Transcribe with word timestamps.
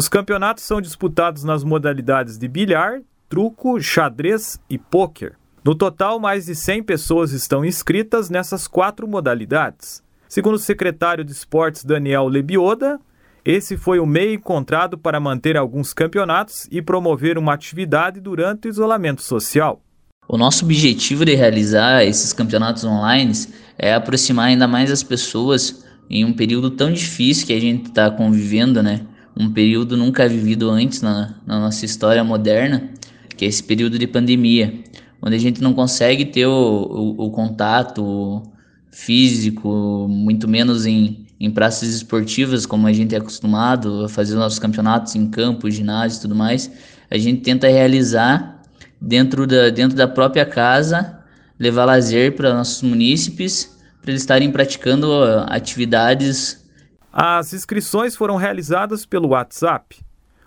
Os 0.00 0.08
campeonatos 0.08 0.64
são 0.64 0.80
disputados 0.80 1.44
nas 1.44 1.62
modalidades 1.62 2.38
de 2.38 2.48
bilhar, 2.48 3.02
truco, 3.28 3.78
xadrez 3.82 4.58
e 4.70 4.78
pôquer. 4.78 5.34
No 5.62 5.74
total, 5.74 6.18
mais 6.18 6.46
de 6.46 6.54
100 6.54 6.84
pessoas 6.84 7.32
estão 7.32 7.62
inscritas 7.62 8.30
nessas 8.30 8.66
quatro 8.66 9.06
modalidades. 9.06 10.02
Segundo 10.26 10.54
o 10.54 10.58
secretário 10.58 11.22
de 11.22 11.32
Esportes 11.32 11.84
Daniel 11.84 12.28
Lebioda, 12.28 12.98
esse 13.44 13.76
foi 13.76 14.00
o 14.00 14.06
meio 14.06 14.32
encontrado 14.32 14.96
para 14.96 15.20
manter 15.20 15.54
alguns 15.54 15.92
campeonatos 15.92 16.66
e 16.70 16.80
promover 16.80 17.36
uma 17.36 17.52
atividade 17.52 18.22
durante 18.22 18.68
o 18.68 18.70
isolamento 18.70 19.20
social. 19.20 19.82
O 20.26 20.38
nosso 20.38 20.64
objetivo 20.64 21.26
de 21.26 21.34
realizar 21.34 22.04
esses 22.04 22.32
campeonatos 22.32 22.84
online 22.84 23.34
é 23.76 23.92
aproximar 23.92 24.46
ainda 24.46 24.66
mais 24.66 24.90
as 24.90 25.02
pessoas 25.02 25.84
em 26.08 26.24
um 26.24 26.32
período 26.32 26.70
tão 26.70 26.90
difícil 26.90 27.46
que 27.46 27.52
a 27.52 27.60
gente 27.60 27.90
está 27.90 28.10
convivendo, 28.10 28.82
né? 28.82 29.02
Um 29.40 29.50
período 29.50 29.96
nunca 29.96 30.28
vivido 30.28 30.70
antes 30.70 31.00
na, 31.00 31.34
na 31.46 31.58
nossa 31.58 31.84
história 31.84 32.22
moderna, 32.22 32.90
que 33.36 33.44
é 33.44 33.48
esse 33.48 33.62
período 33.62 33.98
de 33.98 34.06
pandemia 34.06 34.84
onde 35.22 35.36
a 35.36 35.38
gente 35.38 35.62
não 35.62 35.74
consegue 35.74 36.24
ter 36.24 36.46
o, 36.46 36.52
o, 36.52 37.26
o 37.26 37.30
contato 37.30 38.42
físico, 38.90 40.06
muito 40.08 40.48
menos 40.48 40.86
em, 40.86 41.26
em 41.38 41.50
praças 41.50 41.90
esportivas, 41.90 42.66
como 42.66 42.86
a 42.86 42.92
gente 42.92 43.14
é 43.14 43.18
acostumado 43.18 44.04
a 44.04 44.08
fazer 44.08 44.34
os 44.34 44.40
nossos 44.40 44.58
campeonatos 44.58 45.14
em 45.14 45.28
campo, 45.28 45.70
ginásio 45.70 46.18
e 46.18 46.20
tudo 46.22 46.34
mais, 46.34 46.70
a 47.10 47.18
gente 47.18 47.42
tenta 47.42 47.68
realizar 47.68 48.62
dentro 49.00 49.46
da, 49.46 49.70
dentro 49.70 49.96
da 49.96 50.08
própria 50.08 50.44
casa, 50.44 51.18
levar 51.58 51.84
lazer 51.84 52.34
para 52.34 52.54
nossos 52.54 52.82
munícipes, 52.82 53.76
para 54.00 54.10
eles 54.10 54.22
estarem 54.22 54.50
praticando 54.50 55.10
atividades. 55.46 56.64
As 57.12 57.52
inscrições 57.52 58.14
foram 58.14 58.36
realizadas 58.36 59.04
pelo 59.04 59.30
WhatsApp. 59.30 59.98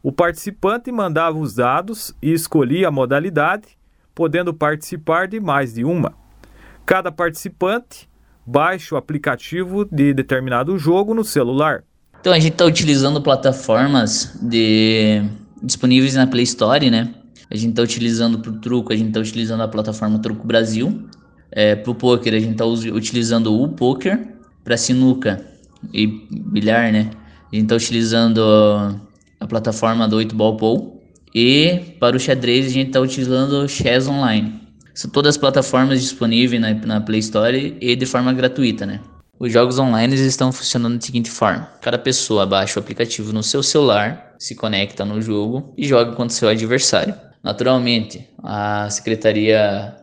O 0.00 0.12
participante 0.12 0.92
mandava 0.92 1.36
os 1.36 1.54
dados 1.54 2.14
e 2.22 2.32
escolhia 2.32 2.88
a 2.88 2.92
modalidade 2.92 3.76
podendo 4.14 4.54
participar 4.54 5.26
de 5.26 5.40
mais 5.40 5.74
de 5.74 5.84
uma. 5.84 6.14
Cada 6.86 7.10
participante 7.10 8.08
baixa 8.46 8.94
o 8.94 8.98
aplicativo 8.98 9.84
de 9.84 10.14
determinado 10.14 10.78
jogo 10.78 11.12
no 11.12 11.24
celular. 11.24 11.82
Então 12.20 12.32
a 12.32 12.38
gente 12.38 12.52
está 12.52 12.64
utilizando 12.64 13.20
plataformas 13.20 14.38
de... 14.40 15.24
disponíveis 15.60 16.14
na 16.14 16.26
Play 16.26 16.44
Store, 16.44 16.88
né? 16.88 17.12
A 17.50 17.56
gente 17.56 17.70
está 17.70 17.82
utilizando 17.82 18.38
para 18.38 18.50
o 18.52 18.60
truco, 18.60 18.92
a 18.92 18.96
gente 18.96 19.08
está 19.08 19.20
utilizando 19.20 19.62
a 19.62 19.68
plataforma 19.68 20.20
Truco 20.20 20.46
Brasil. 20.46 21.08
É, 21.50 21.74
para 21.74 21.90
o 21.90 21.94
poker, 21.94 22.32
a 22.32 22.38
gente 22.38 22.52
está 22.52 22.64
utilizando 22.64 23.60
o 23.60 23.68
poker. 23.68 24.34
Para 24.62 24.76
sinuca 24.76 25.53
e 25.92 26.06
bilhar, 26.30 26.92
né? 26.92 27.10
A 27.52 27.54
gente 27.54 27.64
está 27.64 27.76
utilizando 27.76 28.40
a 29.40 29.46
plataforma 29.46 30.08
do 30.08 30.16
8 30.16 30.34
Ball 30.34 30.56
Pool. 30.56 31.02
E 31.34 31.96
para 31.98 32.16
o 32.16 32.20
xadrez 32.20 32.66
a 32.66 32.70
gente 32.70 32.88
está 32.88 33.00
utilizando 33.00 33.52
o 33.64 33.68
Chess 33.68 34.08
Online. 34.08 34.60
São 34.94 35.10
todas 35.10 35.30
as 35.30 35.36
plataformas 35.36 36.00
disponíveis 36.00 36.60
na, 36.60 36.72
na 36.74 37.00
Play 37.00 37.18
Store 37.18 37.76
e 37.80 37.96
de 37.96 38.06
forma 38.06 38.32
gratuita, 38.32 38.86
né? 38.86 39.00
Os 39.38 39.52
jogos 39.52 39.78
online 39.80 40.14
estão 40.14 40.52
funcionando 40.52 40.96
da 40.96 41.00
seguinte 41.00 41.30
forma: 41.30 41.68
cada 41.80 41.98
pessoa 41.98 42.46
baixa 42.46 42.78
o 42.78 42.82
aplicativo 42.82 43.32
no 43.32 43.42
seu 43.42 43.62
celular, 43.62 44.36
se 44.38 44.54
conecta 44.54 45.04
no 45.04 45.20
jogo 45.20 45.74
e 45.76 45.86
joga 45.86 46.12
contra 46.12 46.34
seu 46.34 46.48
adversário. 46.48 47.14
Naturalmente, 47.42 48.28
a 48.42 48.88
Secretaria 48.88 49.96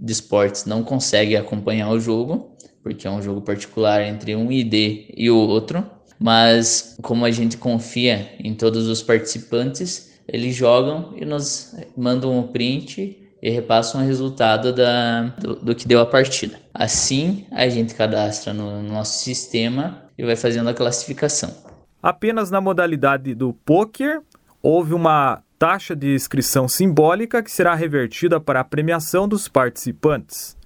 de 0.00 0.12
Esportes 0.12 0.64
não 0.64 0.82
consegue 0.82 1.36
acompanhar 1.36 1.90
o 1.90 2.00
jogo, 2.00 2.56
porque 2.82 3.06
é 3.06 3.10
um 3.10 3.22
jogo 3.22 3.40
particular 3.40 4.02
entre 4.02 4.34
um 4.34 4.50
ID 4.50 5.06
e 5.16 5.30
o 5.30 5.36
outro, 5.36 5.84
mas 6.18 6.96
como 7.02 7.24
a 7.24 7.30
gente 7.30 7.56
confia 7.56 8.34
em 8.38 8.54
todos 8.54 8.88
os 8.88 9.02
participantes, 9.02 10.20
eles 10.28 10.54
jogam 10.54 11.14
e 11.16 11.24
nos 11.24 11.74
mandam 11.96 12.38
um 12.38 12.42
print 12.46 13.18
e 13.42 13.50
repassam 13.50 14.02
o 14.02 14.04
resultado 14.04 14.72
da, 14.72 15.22
do, 15.38 15.56
do, 15.56 15.74
que 15.74 15.88
deu 15.88 16.00
a 16.00 16.06
partida. 16.06 16.60
Assim, 16.74 17.46
a 17.50 17.68
gente 17.68 17.94
cadastra 17.94 18.52
no, 18.52 18.82
no 18.82 18.92
nosso 18.92 19.24
sistema 19.24 20.02
e 20.16 20.24
vai 20.24 20.36
fazendo 20.36 20.68
a 20.68 20.74
classificação. 20.74 21.54
Apenas 22.02 22.50
na 22.50 22.60
modalidade 22.60 23.34
do 23.34 23.54
poker, 23.64 24.20
houve 24.62 24.92
uma 24.94 25.42
taxa 25.58 25.96
de 25.96 26.14
inscrição 26.14 26.68
simbólica 26.68 27.42
que 27.42 27.50
será 27.50 27.74
revertida 27.74 28.40
para 28.40 28.60
a 28.60 28.64
premiação 28.64 29.26
dos 29.26 29.48
participantes. 29.48 30.56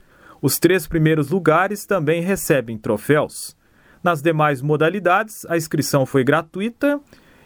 Os 0.44 0.58
três 0.58 0.86
primeiros 0.86 1.30
lugares 1.30 1.86
também 1.86 2.20
recebem 2.20 2.76
troféus. 2.76 3.56
Nas 4.02 4.20
demais 4.20 4.60
modalidades, 4.60 5.46
a 5.46 5.56
inscrição 5.56 6.04
foi 6.04 6.22
gratuita 6.22 7.00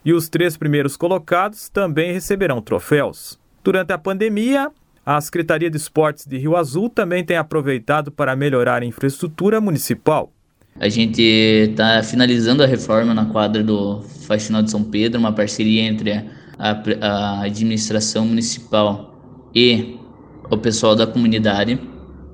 e 0.05 0.13
os 0.13 0.29
três 0.29 0.57
primeiros 0.57 0.97
colocados 0.97 1.69
também 1.69 2.13
receberão 2.13 2.61
troféus. 2.61 3.39
Durante 3.63 3.93
a 3.93 3.99
pandemia, 3.99 4.73
a 5.07 5.21
Secretaria 5.21 5.71
de 5.71 5.77
Esportes 5.77 6.27
de 6.27 6.39
Rio 6.39 6.57
Azul 6.57 6.91
também 6.91 7.23
tem 7.23 7.37
aproveitado 7.37 8.11
para 8.11 8.35
melhorar 8.35 8.83
a 8.83 8.85
infraestrutura 8.85 9.61
municipal. 9.61 10.33
A 10.75 10.89
gente 10.89 11.23
está 11.23 12.03
finalizando 12.03 12.65
a 12.65 12.67
reforma 12.67 13.15
na 13.15 13.27
quadra 13.27 13.63
do 13.63 14.03
Faxinal 14.27 14.61
de 14.61 14.73
São 14.73 14.83
Pedro, 14.83 15.21
uma 15.21 15.33
parceria 15.33 15.83
entre 15.83 16.11
a, 16.59 16.83
a 17.01 17.43
administração 17.45 18.27
municipal 18.27 19.17
e 19.55 19.97
o 20.51 20.59
pessoal 20.59 20.97
da 20.97 21.07
comunidade. 21.07 21.79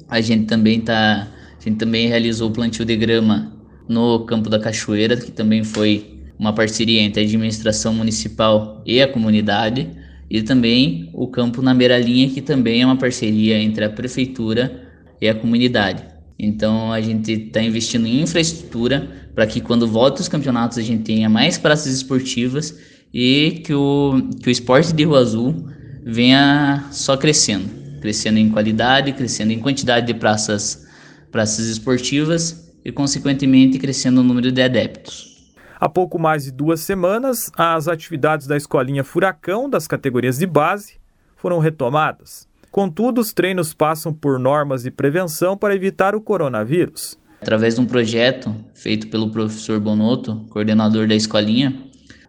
A 0.09 0.21
gente 0.21 0.47
também 0.47 0.81
tá, 0.81 1.29
a 1.59 1.63
gente 1.63 1.79
também 1.79 2.09
realizou 2.09 2.51
o 2.51 2.53
plantio 2.53 2.85
de 2.85 2.97
grama 2.97 3.53
no 3.89 4.21
campo 4.21 4.49
da 4.49 4.59
Cachoeira, 4.59 5.17
que 5.17 5.31
também 5.31 5.65
foi 5.65 6.15
uma 6.39 6.53
parceria 6.53 7.01
entre 7.01 7.23
a 7.23 7.25
administração 7.25 7.95
municipal 7.95 8.83
e 8.85 9.01
a 9.01 9.09
comunidade, 9.09 9.89
e 10.29 10.43
também 10.43 11.11
o 11.13 11.27
campo 11.29 11.63
na 11.63 11.75
Beiralinha, 11.75 12.29
que 12.29 12.41
também 12.41 12.83
é 12.83 12.87
uma 12.87 12.97
parceria 12.97 13.59
entre 13.59 13.85
a 13.85 13.91
prefeitura 13.91 14.89
e 15.21 15.29
a 15.29 15.35
comunidade. 15.35 16.03
Então 16.39 16.93
a 16.93 17.01
gente 17.01 17.33
está 17.33 17.63
investindo 17.63 18.07
em 18.07 18.23
infraestrutura 18.23 19.09
para 19.35 19.47
que 19.47 19.61
quando 19.61 19.87
volte 19.87 20.21
os 20.21 20.29
campeonatos 20.29 20.79
a 20.79 20.83
gente 20.83 21.05
tenha 21.05 21.29
mais 21.29 21.59
praças 21.59 21.95
esportivas 21.95 22.77
e 23.13 23.63
que 23.65 23.73
o, 23.73 24.29
que 24.43 24.49
o 24.49 24.51
esporte 24.51 24.93
de 24.93 25.05
Rio 25.05 25.15
Azul 25.15 25.69
venha 26.05 26.89
só 26.91 27.17
crescendo, 27.17 27.71
crescendo 28.05 28.39
em 28.39 28.51
qualidade, 28.51 29.15
crescendo 29.15 29.51
em 29.51 29.59
quantidade 29.59 30.07
de 30.07 30.13
praças, 30.13 30.87
praças 31.33 31.65
esportivas 31.69 32.71
e 32.85 32.93
consequentemente 32.93 33.79
crescendo 33.79 34.21
o 34.21 34.23
número 34.23 34.53
de 34.53 34.61
adeptos. 34.61 35.55
Há 35.81 35.89
pouco 35.89 36.19
mais 36.19 36.45
de 36.45 36.51
duas 36.51 36.81
semanas, 36.81 37.51
as 37.57 37.89
atividades 37.89 38.47
da 38.47 38.59
Escolinha 38.59 39.03
Furacão 39.03 39.71
das 39.71 39.89
categorias 39.89 40.37
de 40.37 40.47
base 40.47 40.97
foram 41.35 41.59
retomadas. 41.59 42.47
Contudo, 42.71 43.23
os 43.23 43.33
treinos 43.33 43.73
passam 43.73 44.13
por 44.13 44.39
normas 44.39 44.83
de 44.83 44.91
prevenção 44.91 45.57
para 45.57 45.75
evitar 45.75 46.15
o 46.15 46.21
coronavírus. 46.21 47.19
Através 47.41 47.77
de 47.77 47.81
um 47.81 47.87
projeto 47.87 48.55
feito 48.75 49.09
pelo 49.09 49.31
professor 49.31 49.81
Bonotto, 49.81 50.45
coordenador 50.51 51.09
da 51.09 51.15
escolinha, 51.15 51.75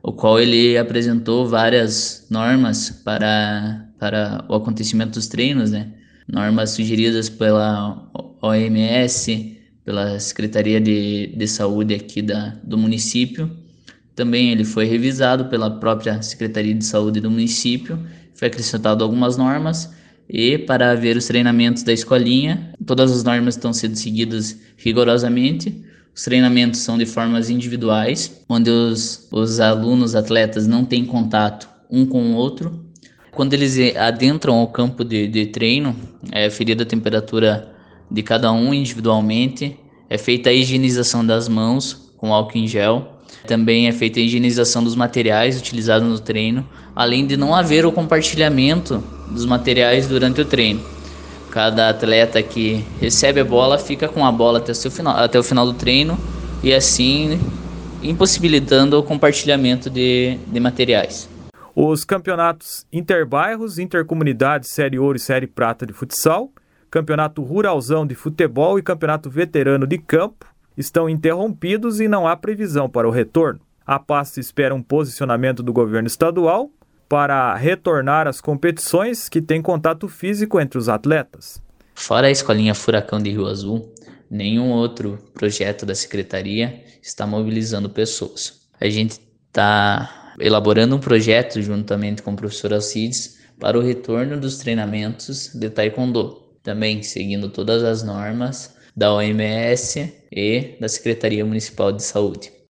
o 0.08 0.14
qual 0.14 0.40
ele 0.40 0.78
apresentou 0.78 1.48
várias 1.48 2.28
normas 2.30 2.92
para, 2.92 3.90
para 3.98 4.46
o 4.48 4.54
acontecimento 4.54 5.14
dos 5.14 5.28
treinos, 5.28 5.72
né? 5.72 5.94
Normas 6.28 6.70
sugeridas 6.72 7.28
pela 7.28 8.08
OMS, 8.40 9.58
pela 9.84 10.20
Secretaria 10.20 10.80
de, 10.80 11.34
de 11.36 11.48
Saúde 11.48 11.96
aqui 11.96 12.22
da, 12.22 12.50
do 12.64 12.78
município. 12.78 13.50
Também 14.16 14.52
ele 14.52 14.64
foi 14.64 14.86
revisado 14.86 15.46
pela 15.46 15.72
própria 15.80 16.22
Secretaria 16.22 16.76
de 16.76 16.86
Saúde 16.86 17.20
do 17.20 17.32
município, 17.32 18.00
foi 18.36 18.48
acrescentado 18.48 19.04
algumas 19.04 19.38
normas 19.38 19.92
e 20.30 20.60
para 20.60 20.94
ver 20.94 21.18
os 21.18 21.26
treinamentos 21.26 21.82
da 21.82 21.92
escolinha, 21.92 22.74
todas 22.86 23.12
as 23.12 23.24
normas 23.24 23.56
estão 23.56 23.74
sendo 23.74 23.96
seguidas 23.96 24.56
rigorosamente. 24.78 25.84
Os 26.16 26.24
treinamentos 26.24 26.80
são 26.80 26.98
de 26.98 27.06
formas 27.06 27.50
individuais, 27.50 28.42
onde 28.48 28.70
os, 28.70 29.28
os 29.30 29.60
alunos, 29.60 30.16
atletas, 30.16 30.66
não 30.66 30.86
têm 30.86 31.06
contato 31.06 31.68
um 31.92 32.06
com 32.06 32.32
o 32.32 32.36
outro. 32.36 32.86
Quando 33.32 33.54
eles 33.54 33.78
adentram 33.98 34.56
ao 34.56 34.70
campo 34.70 35.04
de, 35.04 35.28
de 35.28 35.48
treino, 35.48 35.94
é 36.32 36.50
ferida 36.50 36.84
a 36.84 36.86
temperatura 36.86 37.70
de 38.10 38.24
cada 38.24 38.50
um 38.54 38.74
individualmente. 38.74 39.78
É 40.10 40.18
feita 40.18 40.50
a 40.50 40.54
higienização 40.54 41.26
das 41.26 41.50
mãos 41.50 42.14
com 42.16 42.34
álcool 42.34 42.60
em 42.60 42.68
gel. 42.68 43.20
Também 43.46 43.90
é 43.90 43.92
feita 43.92 44.18
a 44.18 44.24
higienização 44.24 44.82
dos 44.82 44.96
materiais 44.96 45.60
utilizados 45.60 46.08
no 46.08 46.18
treino, 46.18 46.66
além 46.96 47.28
de 47.28 47.36
não 47.36 47.54
haver 47.54 47.86
o 47.86 47.92
compartilhamento 47.92 49.04
dos 49.30 49.46
materiais 49.46 50.08
durante 50.08 50.40
o 50.40 50.46
treino. 50.46 50.95
Cada 51.56 51.88
atleta 51.88 52.44
que 52.44 52.86
recebe 53.00 53.40
a 53.40 53.46
bola 53.46 53.78
fica 53.78 54.10
com 54.10 54.26
a 54.26 54.30
bola 54.30 54.60
até, 54.60 54.74
o 54.74 54.92
final, 54.92 55.16
até 55.16 55.40
o 55.40 55.44
final 55.44 55.66
do 55.66 55.74
treino 55.74 56.20
e 56.62 56.74
assim 56.74 57.40
impossibilitando 58.04 59.00
o 59.00 59.02
compartilhamento 59.02 59.90
de, 59.90 60.38
de 60.48 60.60
materiais. 60.60 61.30
Os 61.74 62.04
campeonatos 62.04 62.86
interbairros, 62.92 63.80
intercomunidades, 63.80 64.70
Série 64.70 65.00
Ouro 65.00 65.16
e 65.16 65.20
Série 65.22 65.48
Prata 65.48 65.86
de 65.86 65.94
futsal 65.94 66.52
Campeonato 66.92 67.42
Ruralzão 67.42 68.06
de 68.06 68.16
Futebol 68.16 68.78
e 68.78 68.84
Campeonato 68.84 69.30
Veterano 69.30 69.88
de 69.88 69.98
Campo 69.98 70.46
estão 70.76 71.10
interrompidos 71.10 72.02
e 72.02 72.08
não 72.10 72.28
há 72.28 72.36
previsão 72.36 72.90
para 72.90 73.08
o 73.08 73.12
retorno. 73.12 73.62
A 73.88 73.98
pasta 73.98 74.42
espera 74.42 74.76
um 74.76 74.84
posicionamento 74.84 75.64
do 75.64 75.72
governo 75.72 76.08
estadual 76.08 76.70
para 77.08 77.56
retornar 77.56 78.28
às 78.28 78.42
competições 78.42 79.30
que 79.30 79.42
têm 79.42 79.62
contato 79.62 80.08
físico 80.08 80.60
entre 80.60 80.78
os 80.78 80.90
atletas. 80.90 81.62
Fora 81.94 82.28
a 82.28 82.32
escolinha 82.32 82.76
Furacão 82.76 83.20
de 83.20 83.30
Rio 83.30 83.48
Azul, 83.48 83.94
nenhum 84.30 84.72
outro 84.72 85.18
projeto 85.34 85.86
da 85.86 85.96
secretaria 85.96 86.84
está 87.02 87.26
mobilizando 87.26 87.90
pessoas. 87.90 88.68
A 88.80 88.90
gente 88.90 89.20
está 89.48 90.34
elaborando 90.40 90.96
um 90.96 91.00
projeto 91.00 91.62
juntamente 91.62 92.22
com 92.22 92.34
o 92.34 92.36
professor 92.36 92.74
Alcides 92.74 93.40
para 93.60 93.78
o 93.78 93.82
retorno 93.82 94.38
dos 94.38 94.58
treinamentos 94.58 95.52
de 95.54 95.70
taekwondo, 95.70 96.42
também 96.62 97.02
seguindo 97.02 97.50
todas 97.50 97.84
as 97.84 98.04
normas 98.04 98.76
da 98.96 99.14
OMS 99.14 100.14
e 100.32 100.78
da 100.80 100.88
Secretaria 100.88 101.46
Municipal 101.46 101.92
de 101.92 102.04
Saúde. 102.04 102.56